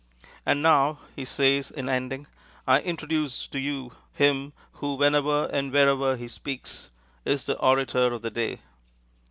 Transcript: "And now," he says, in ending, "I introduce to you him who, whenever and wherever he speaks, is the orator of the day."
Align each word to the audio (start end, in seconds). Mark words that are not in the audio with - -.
"And 0.47 0.63
now," 0.63 0.97
he 1.15 1.23
says, 1.23 1.69
in 1.69 1.87
ending, 1.87 2.25
"I 2.65 2.79
introduce 2.81 3.45
to 3.45 3.59
you 3.59 3.91
him 4.13 4.51
who, 4.77 4.95
whenever 4.95 5.45
and 5.53 5.71
wherever 5.71 6.15
he 6.17 6.27
speaks, 6.27 6.89
is 7.23 7.45
the 7.45 7.59
orator 7.59 8.07
of 8.11 8.23
the 8.23 8.31
day." 8.31 8.61